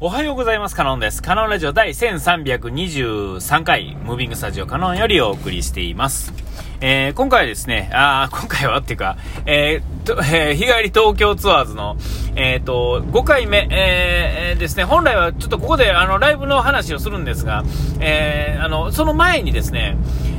[0.00, 0.74] おはようございます。
[0.74, 1.22] カノンです。
[1.22, 6.32] カノンラジオ第1323回、ムービングスタジオカノンよりお送りしています。
[6.80, 11.96] えー、今回はですね、あ今回はっていうか、えーと、えー日帰り東京ツアーズの、
[12.34, 17.62] えーと、5回目、えーえーですね、本来はちょっとここであの、ライブの話をするんですが、
[18.00, 19.96] えーあの、その前にですね、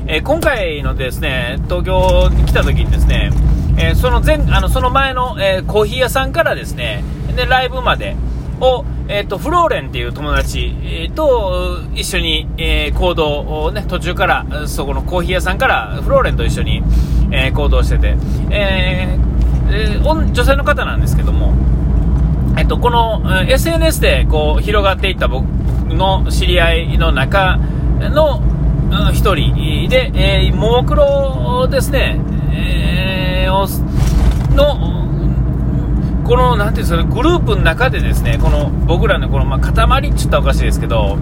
[0.07, 3.31] えー今回のですね、東京に来た時にですね、
[3.77, 7.05] えーその前、あの、その前の、えーコーヒー屋さんからですね、
[7.37, 8.17] で、ライブまで
[8.59, 10.73] を、えっ、と、フローレンっていう友達、
[11.13, 16.81] と一緒に、えー行動をね、途中から、そこのコーヒー屋さんからフローレンと一緒に、
[17.31, 18.16] えー行動してて、
[18.49, 19.25] えー
[19.71, 21.53] えー女性の方なんですけども、
[22.57, 25.44] えっと、この SNS でこう広がっていった僕
[25.94, 27.58] の知り合いの中
[27.99, 28.41] の
[28.91, 32.19] うん一人で、えー、ももクロですね、
[32.53, 34.95] えーの、
[36.25, 41.17] この、なんていうんですかね、グループの中でですね、この、僕らのこの、まあ、塊って言ったらおかしいですけど、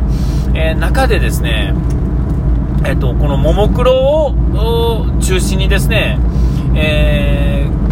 [0.56, 1.74] えー中でですね、
[2.86, 6.18] えっと、このももクロを中心にですね、
[6.76, 7.84] えー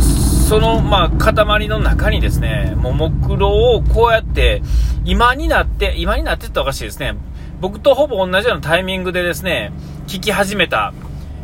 [0.00, 4.62] その、まあ、塊の中にですね、ももクロをこうやって、
[5.04, 7.14] 今になって、今になってって言ったおかしいですね、
[7.60, 9.72] 僕とほぼ同じようなタイミングでですね、
[10.06, 10.94] 聞き始めた、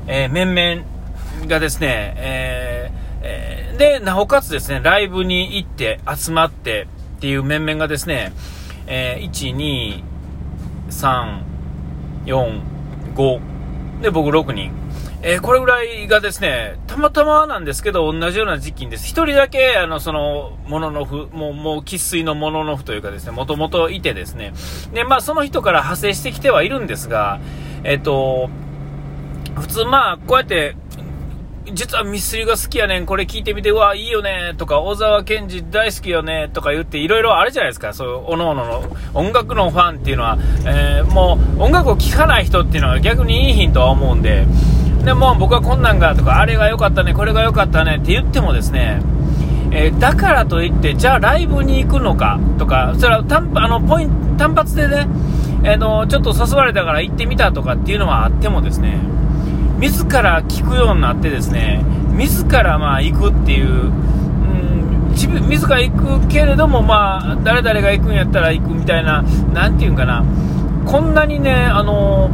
[0.07, 6.87] えー面々がですね、えーえーで、なおかつですね、ライブに行って集まって
[7.17, 8.33] っていう面々がですね、
[8.87, 10.03] えー1、2、
[10.91, 11.43] 3、
[12.27, 12.63] 4、
[13.15, 14.73] 5、で、僕6人。
[15.23, 19.07] えーこれぐらいがですね、たまたまなんですけど、同じような時期にです。
[19.07, 24.53] 一人だけ、あの、その、モノノフ、もう、もう、生粋のモノノフというかですね、もともといてですね。
[24.93, 27.41] で、まあ、その人から派生してきてはいるんですが、
[27.85, 28.51] えっ、と、
[29.59, 30.77] 普通まあ、こうやって、
[31.73, 38.83] 実はミスチルが好きやねん、これ聞いてみて、うわ、いいよね、とか、小沢健二大好きよね、とか言って、いろいろあるじゃないですか、そういう、おのおのの
[39.15, 44.47] 音楽のファンっていうのは、えーもう、音楽を聴かない人っていうのは逆にいいヒンとは思うんで、
[45.05, 49.01] でも僕はこんなんが、とか、あれが良かったね、これが良かったねって言ってもですね、
[49.71, 55.09] えーだからといって、じゃあライブに行くのかとか、それは単あのポイン単発でね、
[55.63, 58.99] えーの、ちょっと誘われたから行ってみたとかっていうのはあってもですね、
[59.79, 61.85] 自ら聞くようになってですね、
[62.17, 70.25] 自らまあ行くっていう、うん、自分自ら行くけれども、まあ、誰々が行くんやったら行くみたいな、なんていうんかな、
[70.87, 72.31] こんなにね、あの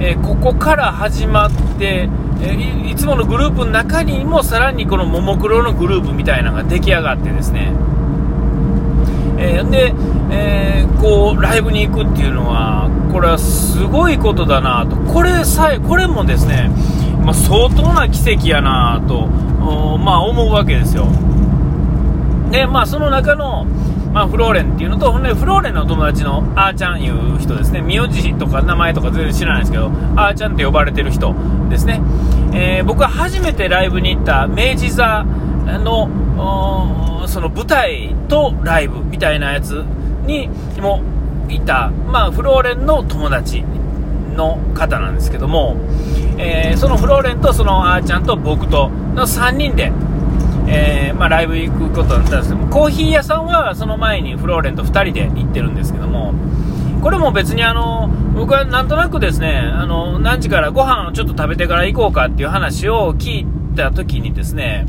[0.00, 2.08] えーここから始まって、
[2.40, 7.72] えーいつものグループの中にもさらにこのももクロのグループみたいなのが出来上がってですね、
[9.38, 9.94] えーで、
[10.30, 14.96] えこうライブに行くっていうのはこれはすごいことだなと。
[14.96, 16.70] これさえこれもですね、
[17.24, 19.26] まあ、相当な奇跡やなと、
[19.98, 21.06] まあ、思うわけですよ。
[22.50, 23.64] でまあその中の、
[24.12, 31.34] まあ、フローレンっていうのと、ほんでフローレンの友達のあーちゃんいう人ですね、名字とか名前とか全然知らないですけど、あーちゃんって呼ばれてる人
[31.68, 32.00] ですね、
[32.52, 35.24] えー僕は初めてライブに行った明治座
[35.84, 36.08] の
[37.28, 39.84] その舞台とライブみたいなやつ
[40.26, 40.48] に
[40.80, 41.19] もう
[41.50, 43.64] いた、まあ、フローレンの友達
[44.36, 45.76] の方なんですけども、
[46.38, 49.92] えーそのフローレンとそのあーちゃんと僕との3人で、
[50.68, 56.32] えーまあ、ライブ行くことになったんですけどもコーヒー屋さんはその前にフローレンと2人で行ってるんですけども
[57.02, 63.46] これも別にあの僕はなんとなくですねあの何時からご飯をちょっと食べてから行こうかっていう話を聞い
[63.76, 64.86] た時にですね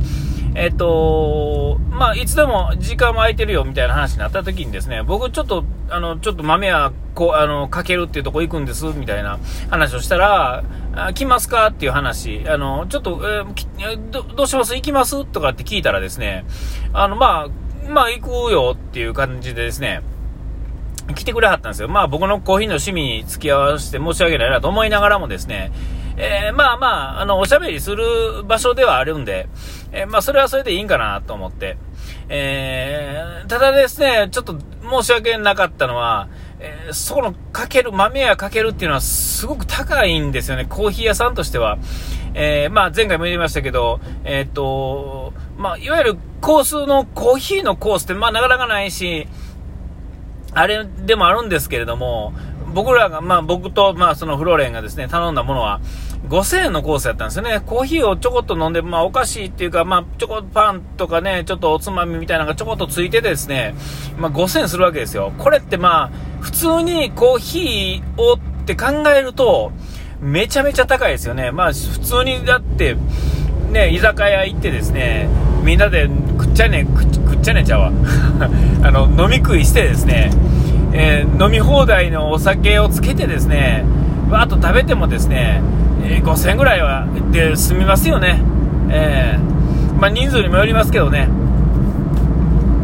[0.54, 10.64] えっと、まあ、いつでも時間も空いてるよみたいな話になった時にですね、僕ちょっと、あの、ちょっと豆は、こう、あの、かけるっていうとこ行くんです、みたいな話をしたら、
[10.94, 13.22] あ来ますかっていう話、あの、ちょっと、
[13.80, 14.76] えどどうします？
[14.76, 15.24] 行きます？
[15.24, 16.46] とかって聞いたらですね、
[16.92, 20.02] あの、まあ、まあ、行くよっていう感じでですね、
[21.16, 21.88] 来てくれはったんですよ。
[21.90, 25.72] まあ僕のコーヒーの趣味に付き合わせて申し訳ないなと思いながらもですね、
[26.18, 29.48] えーまあまあ、あの、おしゃべりする場所ではあるんで、
[29.92, 31.78] えーまあそれはそれでいいんかなと思って、
[32.30, 36.30] えーただですね、ちょっと申し訳なかったのは、
[36.60, 41.78] えーそこのかける、豆やかけるっていうのはすごく高いんですよね、コーヒー屋さんとしては。
[42.34, 49.28] えーまあ前回も言いましたけど、えーっと、まあいわゆるコースのコーヒーのコースってまあなかなかないし、
[50.54, 52.34] あれでもあるんですけれども、
[52.74, 55.82] 僕らが、まあ僕と、まあそのフローレンがですね、頼んだものは、
[56.28, 57.62] 5000円のコースやったんですよね。
[57.66, 63.76] コーヒーをちょこっと飲んで、まあお菓子っていうか、まあちょこっとパンとかね、ちょっとおつまみみたいなのがちょこっとついててですね、
[64.18, 65.34] まあ5000円するわけですよ。
[65.38, 69.72] これってまあ、普通にコーヒーをって考えると、
[70.22, 71.52] めちゃめちゃ高いですよね。
[71.52, 72.96] まあ普通にだって、
[73.72, 75.28] ね、居酒屋行ってですね、
[75.64, 76.08] みんなで
[76.38, 77.92] くっちゃね、くっくっちゃねちゃわ。
[78.84, 80.32] あの、飲み食いしてですね、
[80.94, 83.86] えー、飲み放題のお酒をつけてですね、
[84.30, 85.62] わーっと食べてもですね、
[86.18, 88.42] え、5000円ぐらいはで済みますよね。
[88.90, 91.30] えー、まあ、人数にもよりますけどね。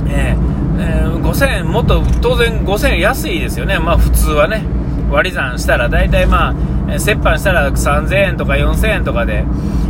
[0.09, 3.79] えー、えー、5000円、もっと当然5000円安いですよね。
[3.79, 4.63] まあ普通はね。
[5.09, 6.53] 割り算したら大体まあ、
[6.89, 9.45] 折半したら3000円とか4000円とかで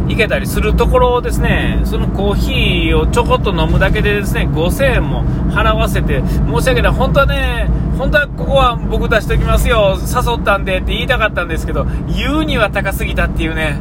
[0.10, 6.94] いけたりするところをですね、そのコーヒーをちょこっと飲むだけでですね、5000円も払わせて、申し訳ない。
[6.94, 13.80] 本当はね、本当はここは僕出しておきますよ、誘ったんでって言いたかったんですけど、言うには高すぎたっていうね、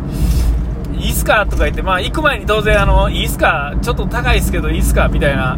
[0.99, 5.57] いいっすかとか言って、まあ行く前に当然あの、いいっすかちょっと高いっすけどいいっすかみたいな、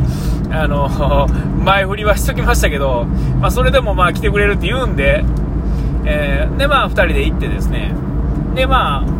[0.50, 1.28] あの、
[1.64, 3.06] 前振りはしときましたけど、
[3.40, 5.24] まあそれでもまあ来てくれるって言うんで、
[6.04, 7.92] えー、で、まあ、2人で行ってですね、
[8.54, 9.18] で、まあ、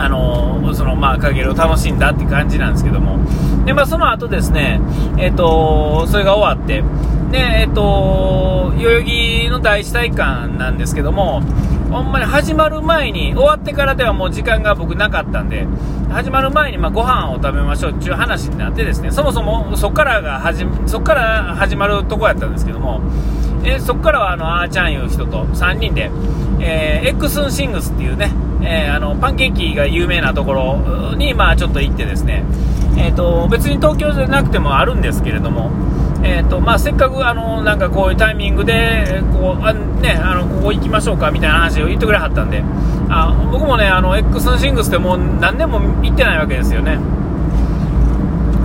[0.00, 3.18] あの、その、まあ、かげるを楽しんだって感じなんですけども、
[3.66, 4.80] で、まあ、その後ですね、
[5.18, 6.82] えっ、ー、と、それが終わって、
[7.30, 11.42] で、えっ、と、代々木の大地体育館なんですけども、
[11.90, 15.66] ほんまに始まる前に、終わってからではもう時間が僕なかったんで、
[16.10, 23.02] 始まる前にまあご飯を食べましょうっていう話になってですね、そもそもそこからが始そから始まるとこやったんですけども、
[23.64, 26.10] え、そこからはあのあーちゃんいう人と3人で、
[26.60, 28.32] えー、エックスンシングスっていうね、
[28.62, 32.44] えー、あのパンケーキが有名なところにまあちょっと行ってですね、
[32.98, 35.70] えーと、別に東京じゃなくてもあるんですけれども、
[36.22, 42.62] えーとまあ、せっかくあのなんかこういうタイミングでこうあ、ね、あのここ行きましょうかみたいな話を言ってくれはったんで
[43.08, 46.98] あ僕もねあの X のシングスってもう何年も行ってないわけですよね。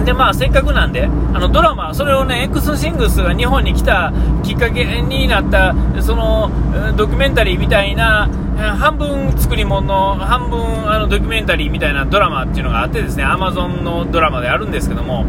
[0.05, 4.13] で、まあ、せっかくなんで、あのドラマ、それをね、X シングスが日本に来た
[4.43, 6.51] きっかけになった、その
[6.95, 15.25] ドキュメンタリーみたいな、半分作り物の、半分あのドキュメンタリーみたいなドラマっていうのがあってですね、アマゾンのドラマであるんですけども、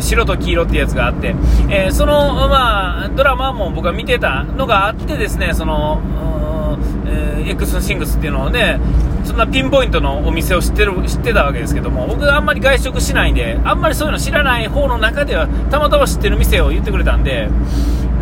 [0.00, 1.36] 白と黄色ってやつがあって、
[1.68, 6.00] えー、その、まあ、ドラマも僕は見てたのがあってですね、その、
[7.06, 8.80] えー、X シングスっていうのをね、
[9.24, 17.48] そんなピンポイントのお店を知ってる知ってたわけですけども、僕があんまり外食しないんで、あんまりそういうの知らない方の中では、たまたま知ってる店を言ってくれたんで、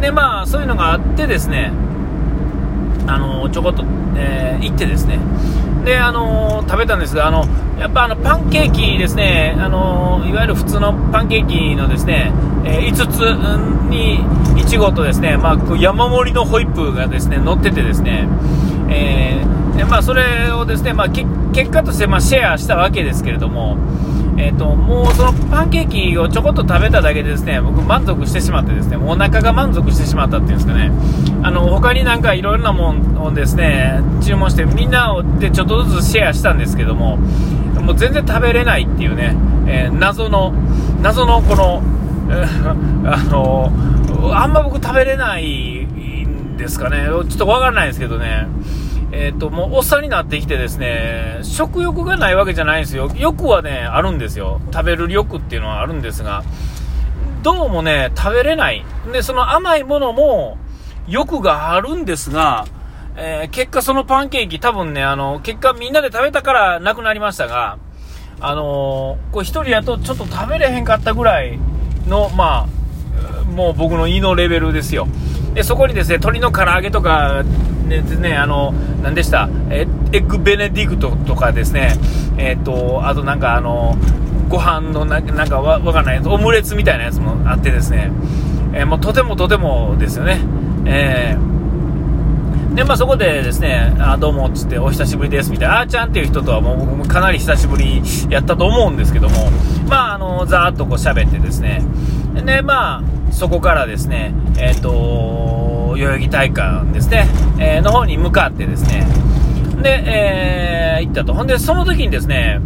[0.01, 1.73] で、まあ、そういうのがあってですね、
[3.07, 3.85] あのちょこっと、
[4.17, 5.19] えー、行ってですね、
[5.85, 7.47] で、あの食べたんですが、あの
[7.79, 12.33] やっぱあのパンケーキですね、あのいわゆる普通のパンケーキのですね、
[12.65, 13.21] えー、5つ
[13.91, 14.19] に
[14.73, 18.27] ちごとですね、まあ、山盛りのホイップがですね乗っててですね、
[18.89, 23.77] えーでまあ、それをですね、まあ、結果としてまあシェアしたわけですけれども、
[24.39, 30.91] えーと、もうそのパンケーキをちょこっと食べただけでですね僕、満足してしまってですねお腹が満足してしまったっていうんですかね。
[31.43, 39.37] あの他になんかいろいろなものをですね注文してみんなでちょっとずつシェアしたんですけどももう全然食べれないっていうね、
[39.67, 40.55] えー、謎の
[41.03, 41.83] 謎のこの、
[43.05, 43.73] あの
[44.35, 48.47] あんま僕食べれないんですかねちょっとわからないですけどね
[49.13, 53.11] えっ、ー、と、もうおっさんになってきてですね、食欲がないわけじゃないんですよ。
[53.15, 54.63] 欲はね、あるんですよ。
[54.73, 56.43] 食べる欲っていうのはあるんですが、
[57.43, 58.85] どうもね、食べれない。
[59.13, 60.57] で、その甘いものも
[61.07, 62.65] 欲があるんですが、
[63.15, 67.77] えー、結果そのパンケーキ多分ね、あの、結果みんなで食べたからなくなりましたが、
[68.41, 71.59] あのー、これ一人やとちょっと食べれへんかったぐらい
[72.07, 75.07] の、まあ、もう僕の胃のレベルですよ。
[75.55, 77.45] で、そこにですね、鶏の唐揚げとか、
[77.87, 79.49] ね、ね、あの、何でした？
[79.71, 81.95] え、エッグベネディクトとかですね、
[82.39, 83.97] えっ、ー、と、あとなんかあの、
[84.49, 88.13] ご飯のななんかわわかんないやつオムレツみたいなやつもあってですね、
[88.75, 90.41] えー、もうとてもとてもですよね。
[90.87, 91.62] えー、
[92.75, 99.51] で、まあそこでですね、あ、どうもつってお久しぶりですみたいな、あーちゃんっていう人とはもう僕もかなり久しぶりやったと思うんですけども、
[99.89, 101.83] まああの、ざーっとこう喋ってですね、
[102.35, 107.27] で、まあ、そこからですね、えっ、ー、と、代々木体育館ですね、
[107.59, 109.07] えー、の方に向かってですね、
[109.83, 111.35] で、えー、行ったと。
[111.35, 112.61] ほんで、その時にですね、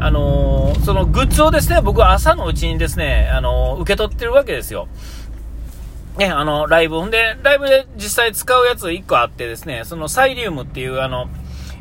[0.00, 4.88] あの、そのグッズをですね、僕は朝のうちにですね、あの、受け取ってるわけですよ。
[6.18, 7.04] ね、あの、ライブ。
[7.06, 11.28] んで、ライブで実際使うやつ1個あってですね、そのサイリウムっていう、あの、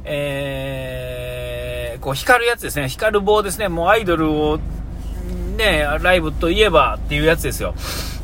[0.04, 4.60] えー、こう光るやつですね、光る棒ですね、もうアイドルを
[5.58, 7.76] ね、ライブといえばっていうやつですよ。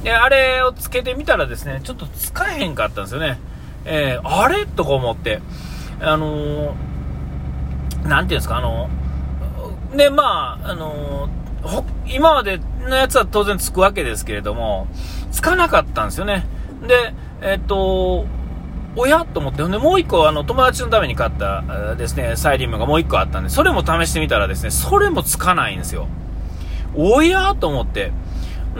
[0.03, 3.39] で、あれをつけてみたらですね、ちょっと使えへんかったんですよね。
[3.85, 4.65] えー、あれ？
[4.65, 5.41] とか思って。
[5.99, 14.87] あのー、なんていうんですか、あのー、で、まあ、あのー、今までのやつは当然つくわけですけれども、
[15.37, 16.47] つかなかったんですよね。
[16.87, 18.25] で、えっと、
[18.95, 19.23] おや？
[19.31, 26.07] と思って、ほんで、もう一個、あの、友達のために買ったですね、サイリウムがもう一個あったんで、それも試してみたらですね、それもつかないんですよ。
[26.95, 27.53] おや？
[27.53, 28.11] と思って。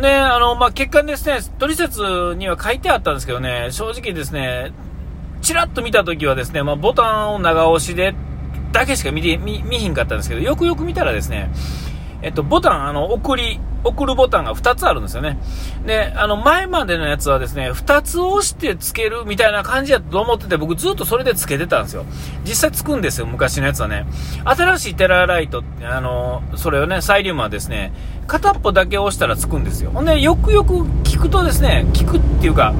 [0.01, 4.71] で、あの、まあ、結果ですね、取説には書いてあったんですけどね、正直ですね、
[5.43, 8.15] ちらっと見たときはですね、まあ、ボタンを長押しで、
[8.71, 11.51] だけしか見て、見、見ひんかったんですけど、よくよく見たらですね、
[12.21, 15.37] えっと、ボタン、あの、送り、送るボタンが2つあるんですよね。
[15.85, 22.05] で、あの、前までのやつはですね、2つ押してつけるみたいな感じやと思ってて、僕ずっとそれでつけてたんですよ。
[22.43, 24.05] 実際つくんですよ、昔のやつはね。
[24.43, 27.93] 新しいテラライト、あの、それをね、サイリウムはですね、
[28.25, 29.91] 片っぽだけ押したらつくんですよ。
[29.91, 32.73] ほんで、よくよく聞くとですね、聞くっていうか、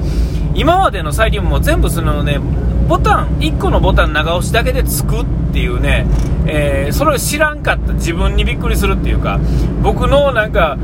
[0.54, 2.40] 今までのサイリウムも全部そのね、
[2.88, 6.06] ボタン、1個のボタン長押しだけでつくっていうね、
[6.46, 9.38] えー、それを知らんかった自分にびっくりするっていうか、
[9.82, 10.78] 僕のなんか、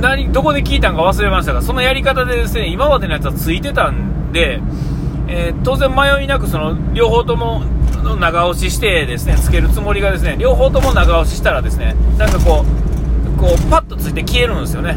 [0.00, 4.60] 何、どこで聞いたんか忘れましたが、そのやり方でですね、今までのやつはついてたんで、
[5.28, 7.62] えー、当然迷いなくその、両方とも
[8.18, 12.64] 長押ししてですね、つけるつもりがですね、両方とも長押ししたらですね、なんかこ
[13.36, 14.96] う、こう、パッとついて消えるんですよね。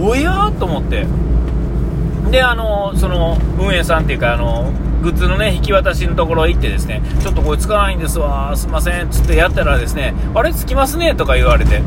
[0.00, 1.06] おやと思って。
[2.30, 11.82] で、あの、その、運営さんっていうか、あの、グッズのね、引き渡しのところ行ってですね、ちょっとこれつかないんですわ、すいません、つってやったらですね、あれつきますね、とか言われて、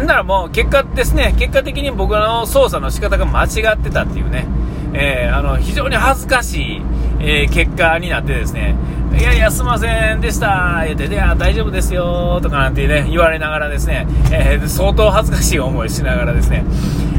[0.00, 4.46] んならもう結果ですね、結果的に僕の操作の仕方が間違ってたっていうね、
[4.94, 6.82] えー、あの、非常に恥ずかしい、
[7.20, 8.76] えー、結果になってですね、
[9.18, 16.64] いやいや、すいませんでした、言って、いや、大丈夫ですよ、とかなんてね、言われながらですね、えー、相当恥ずかしい思いしながらですね、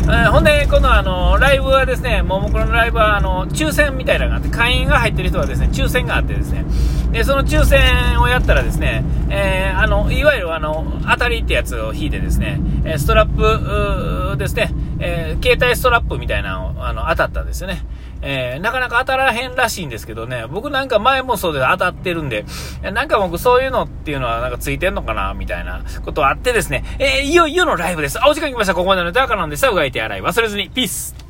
[0.05, 6.65] えほんで、このあの、ライブはですね、ももクロのライブは、あの、抽選みたいなのがあって、会員が入ってる人はですね、抽選があってですね、
[7.12, 12.60] で、その抽選をやったらですね、えー、あの、いわゆるあの、当たりってやつを引いてですね、
[12.98, 17.81] ストラップですね、えー、携帯ストラップみたいなのを、あの、当たったんですよね。
[18.24, 22.46] えー、なかなか当たらへんらしいんですけどね、僕なんか前もそうで当たってるんで、
[22.82, 28.20] なんか僕そういうのっていうのはなんかついてんのかなみたいなことあってですね、えー、いよいよのライブです。
[28.24, 28.74] あ、お時間来ました。
[28.74, 29.70] ここまでの歌からなんでした。
[29.70, 30.70] うがいて洗い忘れずに。
[30.70, 31.23] ピース